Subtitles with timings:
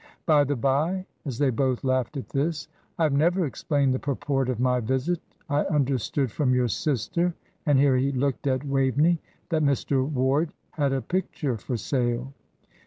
[0.25, 2.67] By the bye," as they both laughed at this,
[2.97, 5.19] "I have never explained the purport of my visit.
[5.47, 7.35] I understood from your sister,"
[7.67, 10.03] and here he looked at Waveney, "that Mr.
[10.09, 12.33] Ward had a picture for sale.